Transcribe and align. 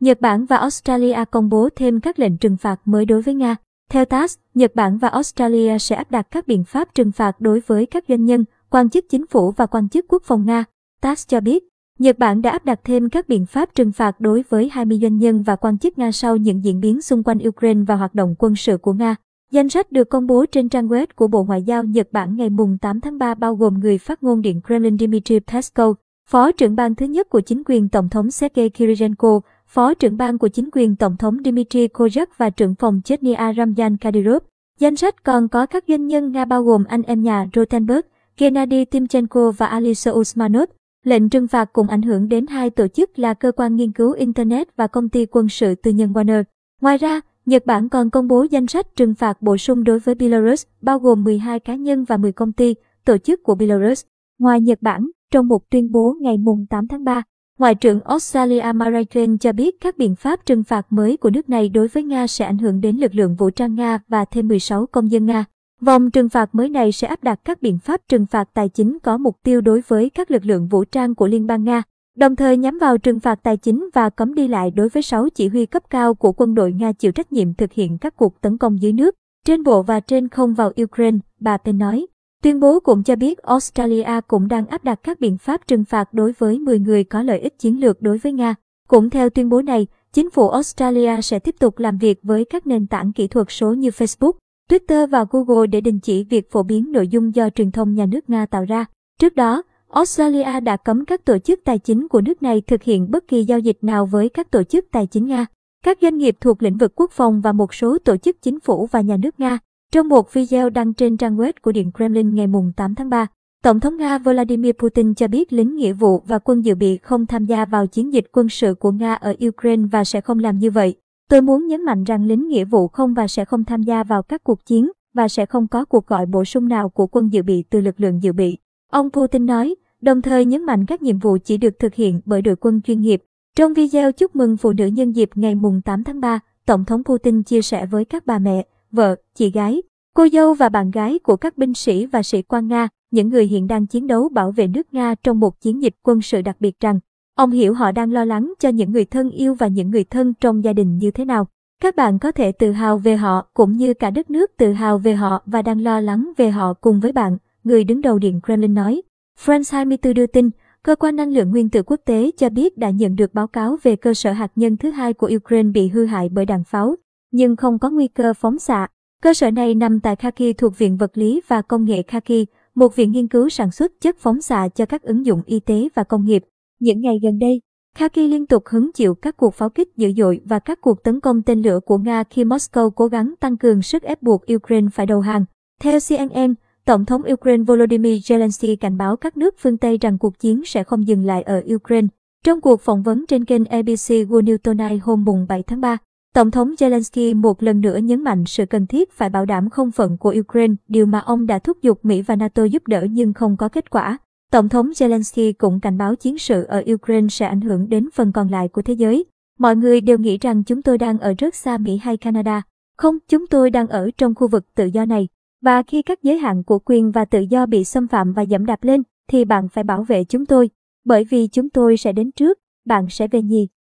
Nhật 0.00 0.20
Bản 0.20 0.44
và 0.44 0.56
Australia 0.56 1.24
công 1.30 1.48
bố 1.48 1.68
thêm 1.76 2.00
các 2.00 2.18
lệnh 2.18 2.36
trừng 2.36 2.56
phạt 2.56 2.80
mới 2.84 3.04
đối 3.04 3.22
với 3.22 3.34
Nga. 3.34 3.56
Theo 3.90 4.04
TASS, 4.04 4.38
Nhật 4.54 4.74
Bản 4.74 4.98
và 4.98 5.08
Australia 5.08 5.78
sẽ 5.78 5.96
áp 5.96 6.10
đặt 6.10 6.26
các 6.30 6.46
biện 6.46 6.64
pháp 6.64 6.94
trừng 6.94 7.12
phạt 7.12 7.40
đối 7.40 7.60
với 7.66 7.86
các 7.86 8.04
doanh 8.08 8.24
nhân, 8.24 8.44
quan 8.70 8.90
chức 8.90 9.04
chính 9.08 9.26
phủ 9.26 9.50
và 9.50 9.66
quan 9.66 9.88
chức 9.88 10.04
quốc 10.08 10.22
phòng 10.22 10.46
Nga. 10.46 10.64
TASS 11.00 11.28
cho 11.28 11.40
biết, 11.40 11.64
Nhật 11.98 12.18
Bản 12.18 12.42
đã 12.42 12.50
áp 12.50 12.64
đặt 12.64 12.80
thêm 12.84 13.08
các 13.08 13.28
biện 13.28 13.46
pháp 13.46 13.74
trừng 13.74 13.92
phạt 13.92 14.20
đối 14.20 14.44
với 14.48 14.68
20 14.72 14.98
doanh 15.02 15.18
nhân 15.18 15.42
và 15.42 15.56
quan 15.56 15.78
chức 15.78 15.98
Nga 15.98 16.12
sau 16.12 16.36
những 16.36 16.64
diễn 16.64 16.80
biến 16.80 17.02
xung 17.02 17.22
quanh 17.22 17.38
Ukraine 17.48 17.84
và 17.86 17.96
hoạt 17.96 18.14
động 18.14 18.34
quân 18.38 18.56
sự 18.56 18.76
của 18.76 18.92
Nga. 18.92 19.16
Danh 19.50 19.68
sách 19.68 19.92
được 19.92 20.10
công 20.10 20.26
bố 20.26 20.46
trên 20.46 20.68
trang 20.68 20.88
web 20.88 21.06
của 21.16 21.28
Bộ 21.28 21.44
Ngoại 21.44 21.62
giao 21.62 21.84
Nhật 21.84 22.08
Bản 22.12 22.36
ngày 22.36 22.48
8 22.80 23.00
tháng 23.00 23.18
3 23.18 23.34
bao 23.34 23.54
gồm 23.54 23.80
người 23.80 23.98
phát 23.98 24.22
ngôn 24.22 24.42
Điện 24.42 24.60
Kremlin 24.66 24.98
Dmitry 24.98 25.40
Peskov, 25.40 25.96
Phó 26.30 26.52
trưởng 26.52 26.76
ban 26.76 26.94
thứ 26.94 27.06
nhất 27.06 27.28
của 27.28 27.40
chính 27.40 27.62
quyền 27.66 27.88
Tổng 27.88 28.08
thống 28.08 28.30
Sergei 28.30 28.68
Kirilenko, 28.68 29.40
Phó 29.72 29.94
trưởng 29.94 30.16
ban 30.16 30.38
của 30.38 30.48
chính 30.48 30.68
quyền 30.72 30.96
Tổng 30.96 31.16
thống 31.16 31.36
Dmitry 31.44 31.86
Kozak 31.86 32.26
và 32.36 32.50
trưởng 32.50 32.74
phòng 32.74 33.00
Chechnya 33.04 33.52
Ramzan 33.52 33.96
Kadyrov. 34.00 34.42
Danh 34.78 34.96
sách 34.96 35.24
còn 35.24 35.48
có 35.48 35.66
các 35.66 35.84
doanh 35.88 36.06
nhân 36.06 36.32
Nga 36.32 36.44
bao 36.44 36.62
gồm 36.62 36.84
anh 36.84 37.02
em 37.02 37.22
nhà 37.22 37.48
Rotenberg, 37.54 38.00
Gennady 38.38 38.84
Timchenko 38.84 39.50
và 39.50 39.66
Alisa 39.66 40.10
Usmanov. 40.10 40.70
Lệnh 41.04 41.28
trừng 41.28 41.48
phạt 41.48 41.72
cũng 41.72 41.88
ảnh 41.88 42.02
hưởng 42.02 42.28
đến 42.28 42.46
hai 42.46 42.70
tổ 42.70 42.88
chức 42.88 43.18
là 43.18 43.34
Cơ 43.34 43.52
quan 43.52 43.76
Nghiên 43.76 43.92
cứu 43.92 44.12
Internet 44.12 44.76
và 44.76 44.86
Công 44.86 45.08
ty 45.08 45.26
Quân 45.26 45.48
sự 45.48 45.74
Tư 45.74 45.90
nhân 45.90 46.12
Warner. 46.12 46.44
Ngoài 46.80 46.98
ra, 46.98 47.20
Nhật 47.46 47.66
Bản 47.66 47.88
còn 47.88 48.10
công 48.10 48.28
bố 48.28 48.46
danh 48.50 48.66
sách 48.66 48.96
trừng 48.96 49.14
phạt 49.14 49.42
bổ 49.42 49.56
sung 49.56 49.84
đối 49.84 49.98
với 49.98 50.14
Belarus, 50.14 50.66
bao 50.82 50.98
gồm 50.98 51.24
12 51.24 51.60
cá 51.60 51.74
nhân 51.74 52.04
và 52.04 52.16
10 52.16 52.32
công 52.32 52.52
ty, 52.52 52.74
tổ 53.04 53.18
chức 53.18 53.42
của 53.42 53.54
Belarus. 53.54 54.04
Ngoài 54.38 54.60
Nhật 54.60 54.82
Bản, 54.82 55.10
trong 55.32 55.48
một 55.48 55.70
tuyên 55.70 55.92
bố 55.92 56.14
ngày 56.20 56.36
8 56.70 56.88
tháng 56.88 57.04
3, 57.04 57.22
Ngoại 57.60 57.74
trưởng 57.74 58.00
Australia 58.00 58.72
Maraken 58.74 59.38
cho 59.38 59.52
biết 59.52 59.80
các 59.80 59.98
biện 59.98 60.16
pháp 60.16 60.46
trừng 60.46 60.64
phạt 60.64 60.86
mới 60.90 61.16
của 61.16 61.30
nước 61.30 61.48
này 61.48 61.68
đối 61.68 61.88
với 61.88 62.02
Nga 62.02 62.26
sẽ 62.26 62.44
ảnh 62.44 62.58
hưởng 62.58 62.80
đến 62.80 62.96
lực 62.96 63.14
lượng 63.14 63.34
vũ 63.34 63.50
trang 63.50 63.74
Nga 63.74 63.98
và 64.08 64.24
thêm 64.24 64.48
16 64.48 64.86
công 64.86 65.10
dân 65.10 65.26
Nga. 65.26 65.44
Vòng 65.80 66.10
trừng 66.10 66.28
phạt 66.28 66.54
mới 66.54 66.68
này 66.68 66.92
sẽ 66.92 67.08
áp 67.08 67.24
đặt 67.24 67.40
các 67.44 67.62
biện 67.62 67.78
pháp 67.78 68.00
trừng 68.08 68.26
phạt 68.26 68.48
tài 68.54 68.68
chính 68.68 68.98
có 69.02 69.18
mục 69.18 69.36
tiêu 69.42 69.60
đối 69.60 69.82
với 69.88 70.10
các 70.10 70.30
lực 70.30 70.44
lượng 70.44 70.68
vũ 70.68 70.84
trang 70.84 71.14
của 71.14 71.26
Liên 71.26 71.46
bang 71.46 71.64
Nga, 71.64 71.82
đồng 72.16 72.36
thời 72.36 72.56
nhắm 72.56 72.78
vào 72.78 72.98
trừng 72.98 73.20
phạt 73.20 73.42
tài 73.42 73.56
chính 73.56 73.88
và 73.94 74.10
cấm 74.10 74.34
đi 74.34 74.48
lại 74.48 74.70
đối 74.70 74.88
với 74.88 75.02
6 75.02 75.28
chỉ 75.28 75.48
huy 75.48 75.66
cấp 75.66 75.82
cao 75.90 76.14
của 76.14 76.32
quân 76.32 76.54
đội 76.54 76.72
Nga 76.72 76.92
chịu 76.92 77.12
trách 77.12 77.32
nhiệm 77.32 77.54
thực 77.54 77.72
hiện 77.72 77.98
các 77.98 78.16
cuộc 78.16 78.40
tấn 78.40 78.58
công 78.58 78.82
dưới 78.82 78.92
nước, 78.92 79.14
trên 79.46 79.62
bộ 79.62 79.82
và 79.82 80.00
trên 80.00 80.28
không 80.28 80.54
vào 80.54 80.72
Ukraine, 80.82 81.18
bà 81.40 81.56
Pen 81.56 81.78
nói. 81.78 82.06
Tuyên 82.42 82.60
bố 82.60 82.80
cũng 82.80 83.02
cho 83.02 83.16
biết 83.16 83.38
Australia 83.38 84.20
cũng 84.28 84.48
đang 84.48 84.66
áp 84.66 84.84
đặt 84.84 85.00
các 85.02 85.20
biện 85.20 85.38
pháp 85.38 85.66
trừng 85.66 85.84
phạt 85.84 86.14
đối 86.14 86.32
với 86.38 86.58
10 86.58 86.78
người 86.78 87.04
có 87.04 87.22
lợi 87.22 87.38
ích 87.38 87.58
chiến 87.58 87.80
lược 87.80 88.02
đối 88.02 88.18
với 88.18 88.32
Nga. 88.32 88.54
Cũng 88.88 89.10
theo 89.10 89.30
tuyên 89.30 89.48
bố 89.48 89.62
này, 89.62 89.86
chính 90.12 90.30
phủ 90.30 90.48
Australia 90.48 91.20
sẽ 91.22 91.38
tiếp 91.38 91.54
tục 91.58 91.78
làm 91.78 91.98
việc 91.98 92.18
với 92.22 92.44
các 92.44 92.66
nền 92.66 92.86
tảng 92.86 93.12
kỹ 93.12 93.26
thuật 93.26 93.46
số 93.50 93.74
như 93.74 93.88
Facebook, 93.88 94.32
Twitter 94.70 95.06
và 95.06 95.24
Google 95.30 95.66
để 95.66 95.80
đình 95.80 96.00
chỉ 96.00 96.24
việc 96.24 96.50
phổ 96.50 96.62
biến 96.62 96.92
nội 96.92 97.08
dung 97.08 97.34
do 97.34 97.50
truyền 97.50 97.70
thông 97.70 97.94
nhà 97.94 98.06
nước 98.06 98.30
Nga 98.30 98.46
tạo 98.46 98.64
ra. 98.64 98.84
Trước 99.20 99.34
đó, 99.34 99.62
Australia 99.88 100.60
đã 100.60 100.76
cấm 100.76 101.04
các 101.04 101.24
tổ 101.24 101.38
chức 101.38 101.60
tài 101.64 101.78
chính 101.78 102.08
của 102.08 102.20
nước 102.20 102.42
này 102.42 102.62
thực 102.66 102.82
hiện 102.82 103.10
bất 103.10 103.28
kỳ 103.28 103.44
giao 103.44 103.58
dịch 103.58 103.78
nào 103.82 104.06
với 104.06 104.28
các 104.28 104.50
tổ 104.50 104.62
chức 104.62 104.84
tài 104.92 105.06
chính 105.06 105.26
Nga, 105.26 105.46
các 105.84 105.98
doanh 106.02 106.18
nghiệp 106.18 106.36
thuộc 106.40 106.62
lĩnh 106.62 106.78
vực 106.78 106.92
quốc 106.94 107.10
phòng 107.10 107.40
và 107.40 107.52
một 107.52 107.74
số 107.74 107.98
tổ 107.98 108.16
chức 108.16 108.42
chính 108.42 108.60
phủ 108.60 108.86
và 108.86 109.00
nhà 109.00 109.16
nước 109.16 109.40
Nga. 109.40 109.58
Trong 109.92 110.08
một 110.08 110.32
video 110.32 110.70
đăng 110.70 110.94
trên 110.94 111.16
trang 111.16 111.36
web 111.36 111.52
của 111.62 111.72
Điện 111.72 111.90
Kremlin 111.96 112.34
ngày 112.34 112.46
8 112.76 112.94
tháng 112.94 113.10
3, 113.10 113.26
Tổng 113.62 113.80
thống 113.80 113.96
Nga 113.96 114.18
Vladimir 114.18 114.72
Putin 114.78 115.14
cho 115.14 115.28
biết 115.28 115.52
lính 115.52 115.76
nghĩa 115.76 115.92
vụ 115.92 116.22
và 116.26 116.38
quân 116.38 116.64
dự 116.64 116.74
bị 116.74 116.98
không 116.98 117.26
tham 117.26 117.44
gia 117.44 117.64
vào 117.64 117.86
chiến 117.86 118.12
dịch 118.12 118.26
quân 118.32 118.48
sự 118.48 118.74
của 118.74 118.90
Nga 118.92 119.14
ở 119.14 119.34
Ukraine 119.48 119.82
và 119.92 120.04
sẽ 120.04 120.20
không 120.20 120.38
làm 120.38 120.58
như 120.58 120.70
vậy. 120.70 120.94
Tôi 121.28 121.40
muốn 121.40 121.66
nhấn 121.66 121.84
mạnh 121.84 122.04
rằng 122.04 122.24
lính 122.24 122.48
nghĩa 122.48 122.64
vụ 122.64 122.88
không 122.88 123.14
và 123.14 123.28
sẽ 123.28 123.44
không 123.44 123.64
tham 123.64 123.82
gia 123.82 124.04
vào 124.04 124.22
các 124.22 124.44
cuộc 124.44 124.66
chiến 124.66 124.90
và 125.14 125.28
sẽ 125.28 125.46
không 125.46 125.68
có 125.68 125.84
cuộc 125.84 126.06
gọi 126.06 126.26
bổ 126.26 126.44
sung 126.44 126.68
nào 126.68 126.88
của 126.88 127.06
quân 127.06 127.32
dự 127.32 127.42
bị 127.42 127.64
từ 127.70 127.80
lực 127.80 128.00
lượng 128.00 128.22
dự 128.22 128.32
bị. 128.32 128.58
Ông 128.90 129.10
Putin 129.10 129.46
nói, 129.46 129.74
đồng 130.00 130.22
thời 130.22 130.44
nhấn 130.44 130.64
mạnh 130.64 130.86
các 130.86 131.02
nhiệm 131.02 131.18
vụ 131.18 131.38
chỉ 131.44 131.56
được 131.56 131.78
thực 131.78 131.94
hiện 131.94 132.20
bởi 132.24 132.42
đội 132.42 132.56
quân 132.56 132.82
chuyên 132.82 133.00
nghiệp. 133.00 133.22
Trong 133.56 133.74
video 133.74 134.12
chúc 134.12 134.36
mừng 134.36 134.56
phụ 134.56 134.72
nữ 134.72 134.86
nhân 134.86 135.12
dịp 135.12 135.30
ngày 135.34 135.54
8 135.84 136.04
tháng 136.04 136.20
3, 136.20 136.40
Tổng 136.66 136.84
thống 136.84 137.04
Putin 137.04 137.42
chia 137.42 137.62
sẻ 137.62 137.86
với 137.86 138.04
các 138.04 138.26
bà 138.26 138.38
mẹ, 138.38 138.66
vợ, 138.92 139.16
chị 139.34 139.50
gái, 139.50 139.82
cô 140.14 140.28
dâu 140.32 140.54
và 140.54 140.68
bạn 140.68 140.90
gái 140.90 141.18
của 141.18 141.36
các 141.36 141.58
binh 141.58 141.74
sĩ 141.74 142.06
và 142.06 142.22
sĩ 142.22 142.42
quan 142.42 142.68
Nga, 142.68 142.88
những 143.10 143.28
người 143.28 143.46
hiện 143.46 143.66
đang 143.66 143.86
chiến 143.86 144.06
đấu 144.06 144.28
bảo 144.28 144.50
vệ 144.50 144.66
nước 144.66 144.94
Nga 144.94 145.14
trong 145.22 145.40
một 145.40 145.60
chiến 145.60 145.82
dịch 145.82 145.94
quân 146.02 146.22
sự 146.22 146.42
đặc 146.42 146.56
biệt 146.60 146.80
rằng, 146.80 147.00
ông 147.34 147.50
hiểu 147.50 147.74
họ 147.74 147.92
đang 147.92 148.12
lo 148.12 148.24
lắng 148.24 148.52
cho 148.58 148.68
những 148.68 148.92
người 148.92 149.04
thân 149.04 149.30
yêu 149.30 149.54
và 149.54 149.66
những 149.66 149.90
người 149.90 150.04
thân 150.04 150.34
trong 150.40 150.64
gia 150.64 150.72
đình 150.72 150.98
như 150.98 151.10
thế 151.10 151.24
nào. 151.24 151.46
Các 151.82 151.96
bạn 151.96 152.18
có 152.18 152.32
thể 152.32 152.52
tự 152.52 152.72
hào 152.72 152.98
về 152.98 153.16
họ 153.16 153.46
cũng 153.54 153.76
như 153.76 153.94
cả 153.94 154.10
đất 154.10 154.30
nước 154.30 154.50
tự 154.56 154.72
hào 154.72 154.98
về 154.98 155.14
họ 155.14 155.42
và 155.46 155.62
đang 155.62 155.82
lo 155.82 156.00
lắng 156.00 156.32
về 156.36 156.50
họ 156.50 156.74
cùng 156.74 157.00
với 157.00 157.12
bạn, 157.12 157.38
người 157.64 157.84
đứng 157.84 158.00
đầu 158.00 158.18
Điện 158.18 158.40
Kremlin 158.44 158.74
nói. 158.74 159.02
France 159.44 159.76
24 159.76 160.14
đưa 160.14 160.26
tin, 160.26 160.50
Cơ 160.82 160.96
quan 160.96 161.16
năng 161.16 161.32
lượng 161.32 161.50
nguyên 161.50 161.68
tử 161.68 161.82
quốc 161.82 162.00
tế 162.04 162.30
cho 162.36 162.48
biết 162.48 162.78
đã 162.78 162.90
nhận 162.90 163.16
được 163.16 163.34
báo 163.34 163.46
cáo 163.46 163.76
về 163.82 163.96
cơ 163.96 164.14
sở 164.14 164.32
hạt 164.32 164.52
nhân 164.56 164.76
thứ 164.76 164.90
hai 164.90 165.12
của 165.12 165.30
Ukraine 165.36 165.70
bị 165.70 165.88
hư 165.88 166.06
hại 166.06 166.28
bởi 166.28 166.46
đạn 166.46 166.64
pháo, 166.64 166.96
nhưng 167.30 167.56
không 167.56 167.78
có 167.78 167.90
nguy 167.90 168.08
cơ 168.08 168.34
phóng 168.34 168.58
xạ. 168.58 168.88
Cơ 169.22 169.34
sở 169.34 169.50
này 169.50 169.74
nằm 169.74 170.00
tại 170.00 170.16
Khaki 170.16 170.56
thuộc 170.58 170.78
Viện 170.78 170.96
Vật 170.96 171.10
lý 171.14 171.40
và 171.48 171.62
Công 171.62 171.84
nghệ 171.84 172.02
Khaki, 172.02 172.46
một 172.74 172.96
viện 172.96 173.12
nghiên 173.12 173.28
cứu 173.28 173.48
sản 173.48 173.70
xuất 173.70 173.92
chất 174.00 174.16
phóng 174.18 174.40
xạ 174.40 174.68
cho 174.74 174.86
các 174.86 175.02
ứng 175.02 175.26
dụng 175.26 175.42
y 175.46 175.60
tế 175.60 175.88
và 175.94 176.04
công 176.04 176.24
nghiệp. 176.24 176.44
Những 176.80 177.00
ngày 177.00 177.14
gần 177.22 177.38
đây, 177.38 177.60
Khaki 177.96 178.16
liên 178.16 178.46
tục 178.46 178.62
hứng 178.66 178.92
chịu 178.92 179.14
các 179.14 179.36
cuộc 179.36 179.54
pháo 179.54 179.70
kích 179.70 179.96
dữ 179.96 180.12
dội 180.16 180.40
và 180.44 180.58
các 180.58 180.80
cuộc 180.80 181.02
tấn 181.02 181.20
công 181.20 181.42
tên 181.42 181.62
lửa 181.62 181.80
của 181.84 181.98
Nga 181.98 182.24
khi 182.30 182.44
Moscow 182.44 182.90
cố 182.90 183.06
gắng 183.06 183.34
tăng 183.40 183.56
cường 183.56 183.82
sức 183.82 184.02
ép 184.02 184.22
buộc 184.22 184.42
Ukraine 184.54 184.88
phải 184.92 185.06
đầu 185.06 185.20
hàng. 185.20 185.44
Theo 185.80 185.98
CNN, 186.08 186.54
Tổng 186.84 187.04
thống 187.04 187.22
Ukraine 187.32 187.64
Volodymyr 187.64 188.32
Zelensky 188.32 188.76
cảnh 188.80 188.96
báo 188.96 189.16
các 189.16 189.36
nước 189.36 189.54
phương 189.58 189.76
Tây 189.76 189.98
rằng 190.00 190.18
cuộc 190.18 190.38
chiến 190.38 190.62
sẽ 190.64 190.84
không 190.84 191.06
dừng 191.06 191.24
lại 191.24 191.42
ở 191.42 191.62
Ukraine. 191.74 192.08
Trong 192.44 192.60
cuộc 192.60 192.80
phỏng 192.80 193.02
vấn 193.02 193.26
trên 193.26 193.44
kênh 193.44 193.64
ABC 193.64 194.10
World 194.10 194.44
News 194.44 194.58
Tonight 194.58 195.02
hôm 195.02 195.24
7 195.48 195.62
tháng 195.62 195.80
3, 195.80 195.98
Tổng 196.34 196.50
thống 196.50 196.74
Zelensky 196.78 197.40
một 197.40 197.62
lần 197.62 197.80
nữa 197.80 197.96
nhấn 197.96 198.24
mạnh 198.24 198.44
sự 198.46 198.66
cần 198.66 198.86
thiết 198.86 199.12
phải 199.12 199.30
bảo 199.30 199.46
đảm 199.46 199.70
không 199.70 199.90
phận 199.90 200.16
của 200.16 200.34
Ukraine, 200.40 200.74
điều 200.88 201.06
mà 201.06 201.18
ông 201.18 201.46
đã 201.46 201.58
thúc 201.58 201.82
giục 201.82 202.04
Mỹ 202.04 202.22
và 202.22 202.36
NATO 202.36 202.64
giúp 202.64 202.82
đỡ 202.86 203.06
nhưng 203.10 203.32
không 203.32 203.56
có 203.56 203.68
kết 203.68 203.90
quả. 203.90 204.18
Tổng 204.52 204.68
thống 204.68 204.90
Zelensky 204.90 205.52
cũng 205.58 205.80
cảnh 205.80 205.98
báo 205.98 206.16
chiến 206.16 206.38
sự 206.38 206.64
ở 206.64 206.82
Ukraine 206.92 207.28
sẽ 207.28 207.46
ảnh 207.46 207.60
hưởng 207.60 207.88
đến 207.88 208.08
phần 208.14 208.32
còn 208.32 208.48
lại 208.48 208.68
của 208.68 208.82
thế 208.82 208.94
giới. 208.94 209.24
Mọi 209.58 209.76
người 209.76 210.00
đều 210.00 210.18
nghĩ 210.18 210.38
rằng 210.38 210.64
chúng 210.64 210.82
tôi 210.82 210.98
đang 210.98 211.18
ở 211.18 211.34
rất 211.38 211.54
xa 211.54 211.78
Mỹ 211.78 211.96
hay 211.96 212.16
Canada. 212.16 212.62
Không, 212.96 213.18
chúng 213.28 213.46
tôi 213.46 213.70
đang 213.70 213.86
ở 213.86 214.10
trong 214.18 214.34
khu 214.34 214.48
vực 214.48 214.74
tự 214.74 214.86
do 214.86 215.04
này. 215.04 215.28
Và 215.62 215.82
khi 215.82 216.02
các 216.02 216.22
giới 216.22 216.38
hạn 216.38 216.64
của 216.64 216.78
quyền 216.78 217.10
và 217.10 217.24
tự 217.24 217.40
do 217.40 217.66
bị 217.66 217.84
xâm 217.84 218.08
phạm 218.08 218.32
và 218.32 218.42
dẫm 218.42 218.66
đạp 218.66 218.84
lên, 218.84 219.02
thì 219.28 219.44
bạn 219.44 219.68
phải 219.68 219.84
bảo 219.84 220.02
vệ 220.02 220.24
chúng 220.24 220.46
tôi. 220.46 220.70
Bởi 221.04 221.24
vì 221.24 221.46
chúng 221.46 221.70
tôi 221.70 221.96
sẽ 221.96 222.12
đến 222.12 222.32
trước, 222.32 222.58
bạn 222.86 223.06
sẽ 223.10 223.28
về 223.28 223.42
nhì. 223.42 223.68